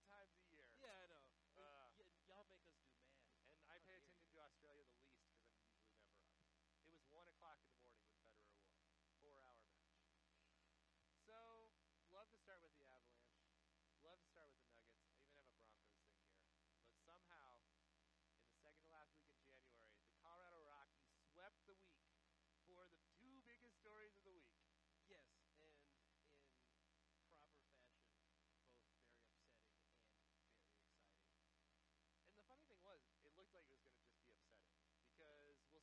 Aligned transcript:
more 0.00 0.10
time 0.10 0.30
the 0.44 0.47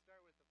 start 0.05 0.21
with 0.21 0.37
the 0.37 0.44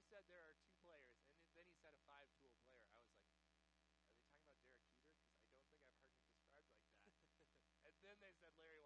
Miller 0.00 0.16
said 0.16 0.32
there 0.32 0.48
are 0.48 0.56
two 0.64 0.72
players, 0.80 1.12
and 1.44 1.52
then 1.60 1.68
he 1.68 1.76
said 1.76 1.92
a 1.92 2.00
five-tool 2.08 2.56
player. 2.64 2.88
I 2.88 3.04
was 3.04 3.20
like, 3.20 3.20
are 3.20 3.52
they 3.52 3.84
talking 3.84 4.32
about 4.32 4.40
Derek 4.40 4.64
Jeter? 4.64 4.96
Because 4.96 5.52
I 5.52 5.60
don't 5.60 5.60
think 5.60 5.76
I've 5.76 5.92
heard 5.92 6.16
him 6.16 6.32
described 6.32 6.72
like 6.72 6.88
that. 6.96 7.20
and 7.84 7.94
then 8.00 8.16
they 8.24 8.32
said 8.32 8.56
Larry 8.56 8.79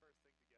first 0.00 0.12
thing 0.12 0.40
to 0.46 0.49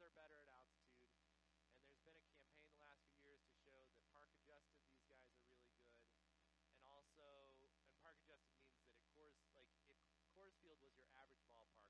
Humans 0.00 0.16
are 0.16 0.24
better 0.24 0.40
at 0.40 0.48
altitude, 0.56 1.12
and 1.76 1.84
there's 1.84 2.00
been 2.08 2.16
a 2.16 2.24
campaign 2.32 2.72
the 2.72 2.80
last 2.80 3.04
few 3.04 3.20
years 3.20 3.44
to 3.44 3.52
show 3.60 3.76
that 3.84 4.00
park 4.16 4.32
adjusted 4.32 4.80
these 4.80 4.96
guys 5.04 5.20
are 5.28 5.36
really 5.36 5.60
good, 5.60 5.84
and 6.72 6.80
also 6.88 7.52
and 7.60 7.92
park 8.00 8.16
adjusted 8.24 8.56
means 8.56 8.80
that 8.80 8.96
at 8.96 9.04
Coors 9.12 9.36
like 9.52 9.68
if 9.84 10.00
Coors 10.32 10.56
Field 10.64 10.80
was 10.80 10.96
your 10.96 11.04
average 11.12 11.44
ballpark, 11.52 11.89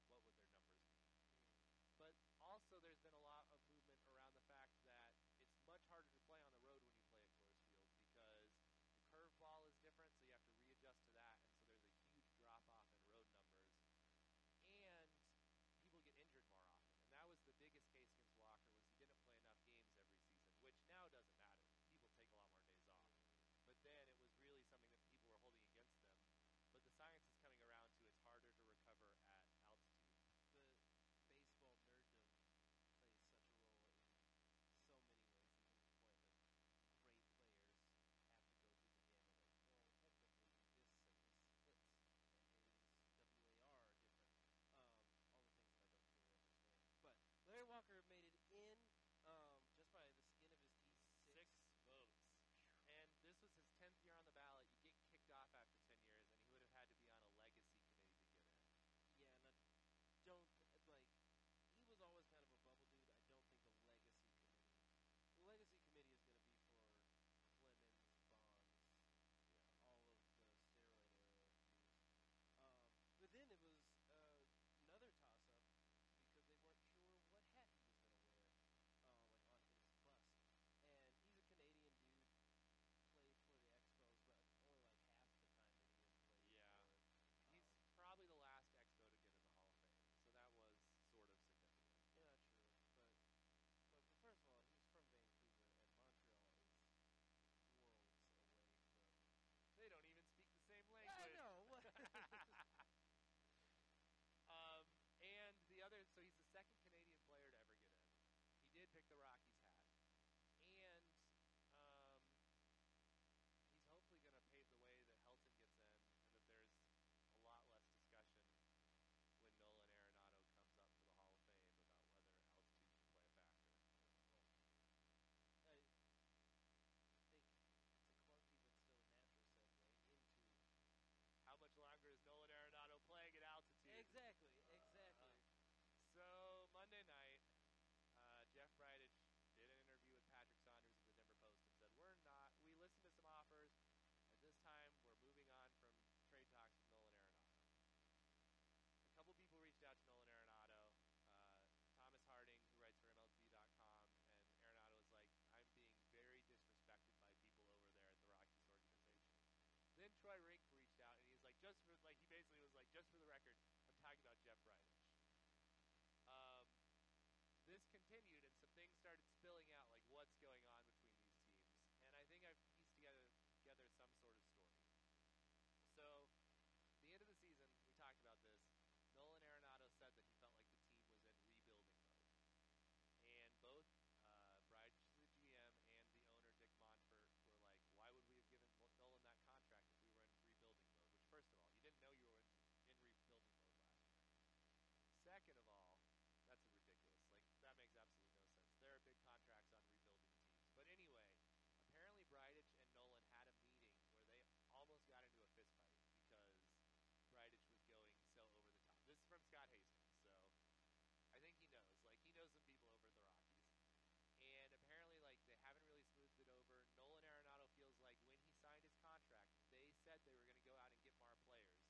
they 220.25 220.33
were 220.33 220.45
going 220.45 220.57
to 220.57 220.67
go 220.69 220.77
out 220.77 220.93
and 220.93 221.01
get 221.05 221.17
more 221.25 221.37
players. 221.49 221.81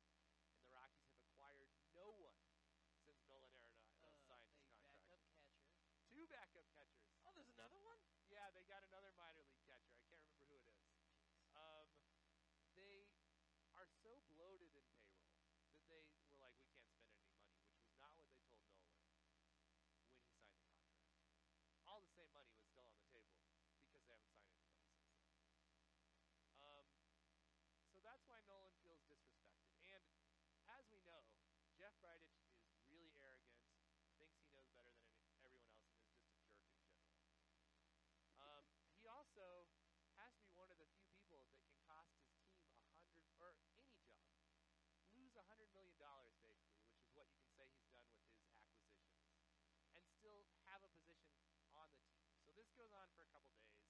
And 0.55 0.63
the 0.63 0.71
Rockies 0.71 1.07
have 1.11 1.19
acquired 1.23 1.71
no 1.95 2.07
one 2.23 2.39
since 3.03 3.19
Nolan 3.27 3.51
Arenado 3.51 3.91
uh, 4.07 4.11
uh 4.11 4.41
signed 4.47 4.47
his 4.71 4.79
contract. 4.83 5.27
Backup 5.35 5.67
catcher. 5.67 6.07
Two 6.11 6.25
backup 6.31 6.67
catchers. 6.71 7.11
Oh, 7.27 7.35
there's 7.35 7.51
another 7.51 7.79
one? 7.83 7.99
Yeah, 8.31 8.47
they 8.55 8.63
got 8.71 8.87
another 8.87 9.11
minor 9.19 9.43
league 9.43 9.63
catcher. 9.67 9.95
I 9.99 10.03
can't 10.07 10.23
remember 10.23 10.47
who 10.47 10.55
it 10.55 10.63
is. 10.63 10.87
Um, 11.59 11.89
they 12.79 13.11
are 13.75 13.89
so 14.03 14.23
bloated 14.31 14.71
in 14.79 14.87
payroll 15.67 16.07
that 16.07 16.23
they 16.23 16.31
were 16.31 16.39
like, 16.39 16.55
we 16.63 16.71
can't 16.79 16.95
spend 17.03 17.19
any 17.19 17.35
money, 17.35 17.59
which 17.67 17.83
was 17.83 17.99
not 17.99 18.15
what 18.15 18.31
they 18.31 18.39
told 18.47 18.63
Nolan 18.71 18.95
when 18.95 19.11
he 19.11 19.27
signed 19.27 19.43
the 19.43 19.75
contract. 19.75 20.55
All 21.91 21.99
the 21.99 22.13
same 22.15 22.31
money 22.31 22.60
Bridich 32.01 32.41
is 32.65 32.81
really 32.89 33.13
arrogant, 33.21 33.61
thinks 34.17 34.41
he 34.41 34.49
knows 34.49 34.73
better 34.73 34.89
than 34.97 35.05
everyone 35.13 35.37
else, 35.45 35.45
and 35.45 35.53
is 35.53 35.69
just 35.69 35.85
a 35.85 36.01
jerk 36.01 36.17
in 36.17 36.97
general. 36.97 37.29
Um, 38.41 38.65
he 38.97 39.05
also 39.05 39.69
has 40.17 40.33
to 40.41 40.45
be 40.49 40.57
one 40.57 40.73
of 40.73 40.81
the 40.81 40.89
few 40.97 41.05
people 41.13 41.45
that 41.45 41.61
can 41.61 41.77
cost 41.85 42.17
his 42.17 42.33
team 42.41 42.57
a 42.81 42.97
hundred 43.05 43.29
or 43.37 43.53
any 43.53 43.69
job, 43.69 44.01
lose 45.13 45.37
a 45.37 45.45
hundred 45.45 45.69
million 45.77 46.01
dollars 46.01 46.37
basically, 46.41 46.89
which 46.89 47.05
is 47.05 47.13
what 47.13 47.29
you 47.29 47.37
can 47.37 47.53
say 47.53 47.69
he's 47.69 47.93
done 47.93 48.09
with 48.09 48.17
his 48.25 48.33
acquisitions, 48.33 49.05
and 49.93 50.05
still 50.09 50.49
have 50.65 50.81
a 50.81 50.91
position 50.97 51.37
on 51.77 51.93
the 51.93 52.01
team. 52.09 52.33
So 52.41 52.57
this 52.57 52.73
goes 52.73 52.93
on 52.97 53.13
for 53.13 53.29
a 53.29 53.31
couple 53.33 53.53
days. 53.61 53.85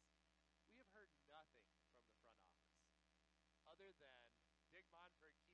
We 0.74 0.82
have 0.82 0.90
heard 0.94 1.10
nothing 1.30 1.62
from 1.78 2.02
the 2.02 2.18
front 2.26 2.42
office 2.58 2.74
other 3.66 3.94
than 4.02 4.18
Dick 4.74 4.86
Monfort 4.90 5.49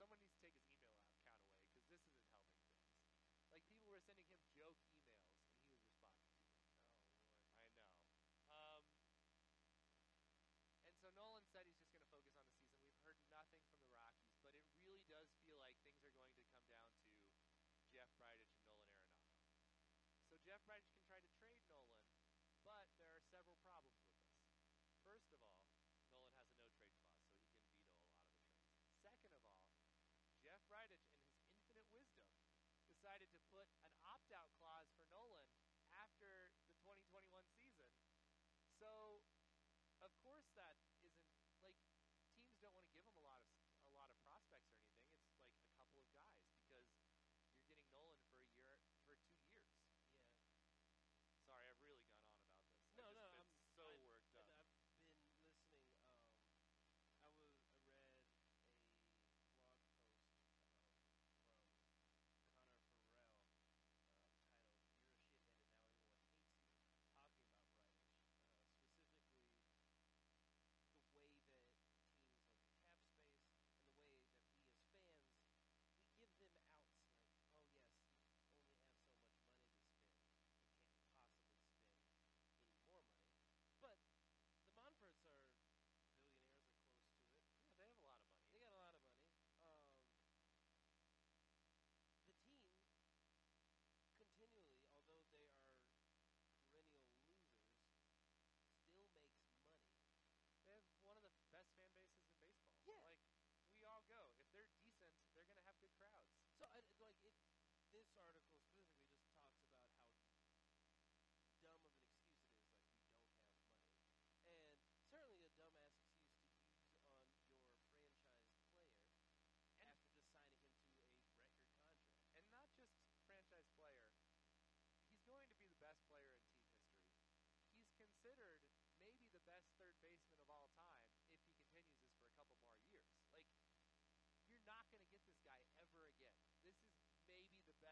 someone 0.00 0.16
needs 0.16 0.32
to 0.32 0.40
take 0.40 0.56
his 0.56 0.64
email 0.72 0.96
account 0.96 1.28
away 1.28 1.44
because 1.76 1.84
this 1.92 2.00
isn't 2.08 2.32
helping 2.32 2.56
things. 2.64 2.88
Like 3.52 3.60
people 3.68 3.92
were 3.92 4.00
sending 4.00 4.24
him 4.32 4.40
joke 4.56 4.80
emails 4.88 5.20
and 5.28 5.28
he 5.28 5.44
was 5.44 5.60
responding. 5.60 6.24
To 6.24 6.40
them. 6.40 6.56
Oh 6.56 6.72
Lord, 6.72 7.28
I 7.28 7.44
know. 7.44 7.84
Um, 8.48 8.84
and 10.88 10.96
so 10.96 11.12
Nolan 11.12 11.44
said 11.52 11.68
he's 11.68 11.76
just 11.76 11.92
going 11.92 12.00
to 12.00 12.08
focus 12.08 12.32
on 12.40 12.48
the 12.48 12.56
season. 12.64 12.80
We've 12.88 13.04
heard 13.04 13.20
nothing 13.28 13.60
from 13.68 13.84
the 13.84 13.92
Rockies, 13.92 14.40
but 14.40 14.56
it 14.56 14.64
really 14.80 15.04
does 15.12 15.28
feel 15.44 15.60
like 15.60 15.76
things 15.84 16.00
are 16.08 16.16
going 16.16 16.32
to 16.32 16.40
come 16.48 16.64
down 16.72 16.96
to 16.96 17.12
Jeff 17.92 18.08
Bridich 18.16 18.56
and 18.56 18.72
Nolan 18.72 18.96
Arenado. 18.96 19.52
So 20.32 20.40
Jeff 20.40 20.64
Bridich. 20.64 20.99
Jeff 30.60 30.68
Bridich, 30.68 31.08
in 31.08 31.24
his 31.24 31.40
infinite 31.56 31.88
wisdom, 31.88 32.20
decided 32.84 33.32
to 33.32 33.49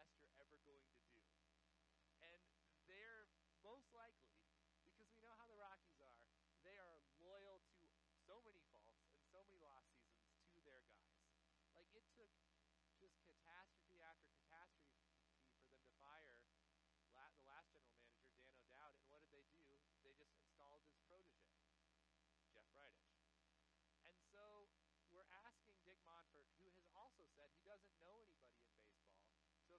pastor 0.09 0.41
ever 0.41 0.57
going 0.65 0.81
to 0.81 1.08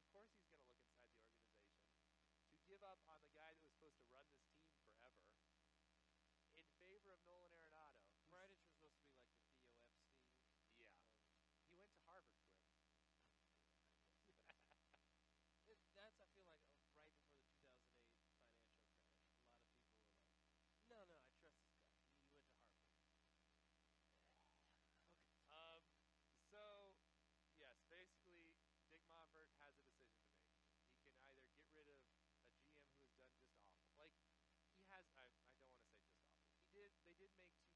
course 0.09 0.29
he's 0.33 0.49
going 0.49 0.61
to 0.61 0.69
look 0.73 0.81
inside 0.89 1.21
the 1.21 1.29
organization, 1.37 2.01
to 2.53 2.59
give 2.65 2.81
up 2.81 2.99
on 3.05 3.21
the 3.21 3.33
guy 3.37 3.49
that 3.53 3.63
was 3.65 3.78
they 37.05 37.13
did 37.13 37.29
make 37.37 37.68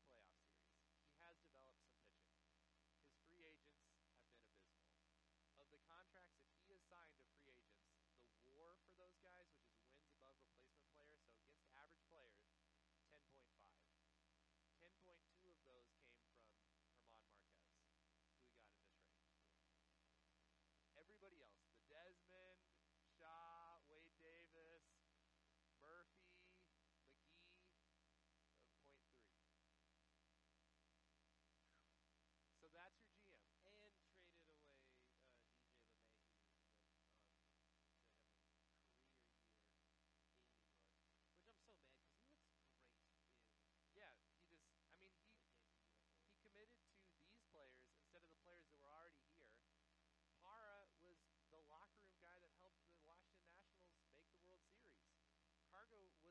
Argo 55.83 56.22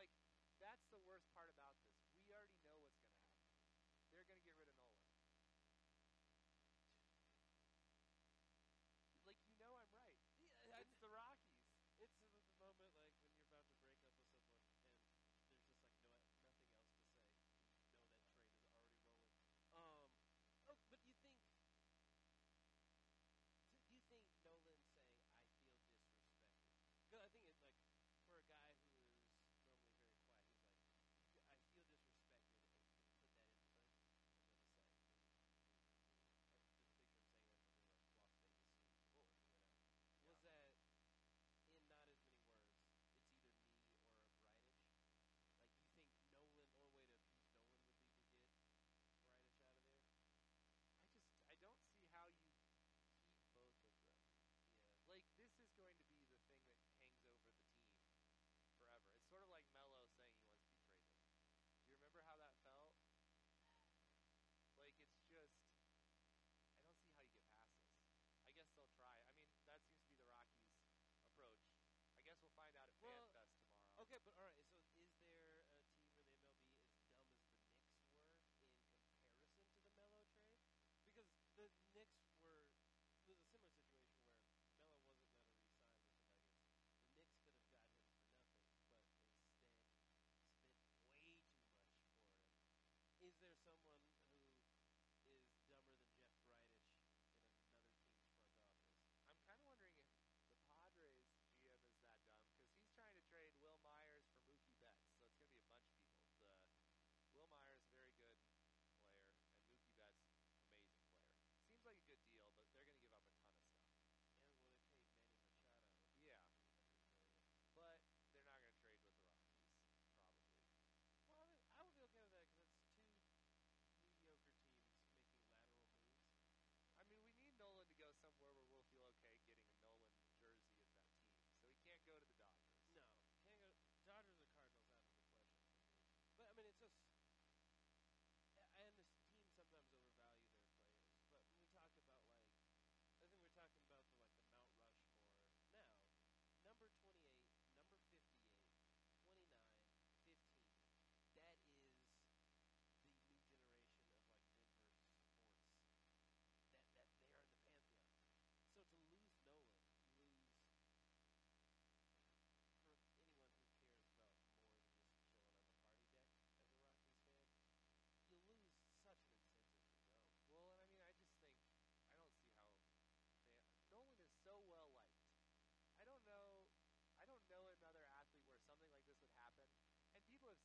Like, 0.00 0.08
that's 0.64 0.88
the 0.88 0.96
worst 1.04 1.28
part 1.36 1.52
about 1.52 1.76
this. 1.84 1.89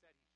said 0.05 0.13
he 0.13 0.34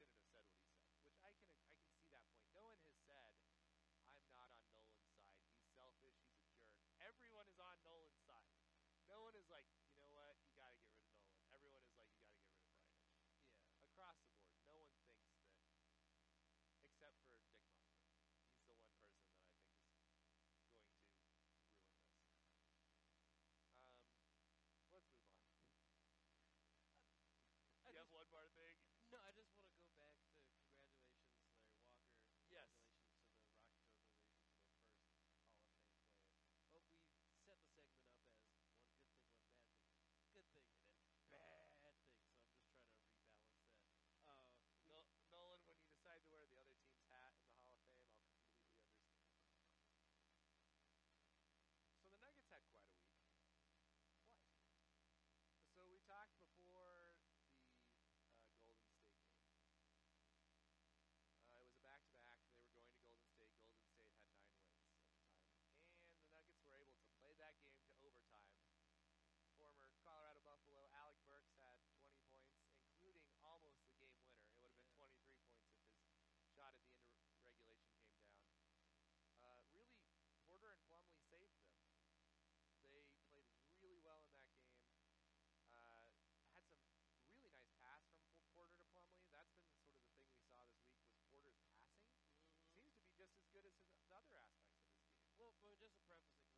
well, 95.57 95.73
just 95.81 95.95
to 95.97 96.03
preface 96.05 96.48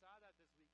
saw 0.00 0.16
that 0.24 0.32
this 0.40 0.48
weekend 0.56 0.69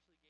actually 0.00 0.27